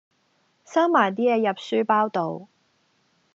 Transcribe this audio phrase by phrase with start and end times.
[0.65, 2.47] 收埋啲嘢入書包度